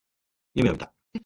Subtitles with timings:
[0.55, 0.91] 夢を見た。